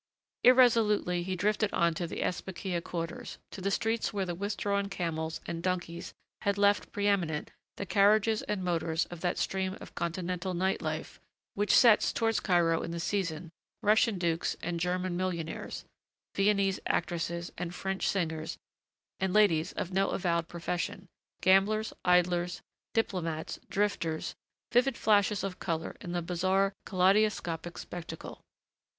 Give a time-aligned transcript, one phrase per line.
[0.43, 5.39] Irresolutely he drifted on to the Esbekeyih quarters, to the streets where the withdrawn camels
[5.45, 10.55] and donkeys had left pre eminent the carriages and motors of that stream of Continental
[10.55, 11.21] night life
[11.53, 13.51] which sets towards Cairo in the season,
[13.83, 15.85] Russian dukes and German millionaires,
[16.35, 18.57] Viennese actresses and French singers
[19.19, 21.05] and ladies of no avowed profession,
[21.41, 22.63] gamblers, idlers,
[22.95, 24.33] diplomats, drifters,
[24.71, 28.41] vivid flashes of color in the bizarre, kaleidoscopic spectacle.